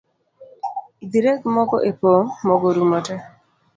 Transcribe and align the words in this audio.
Dhi 1.09 1.19
reg 1.25 1.39
Mogo 1.55 1.77
epong, 1.89 2.25
Mogo 2.47 2.65
orumo 2.71 2.99
tee 3.05 3.21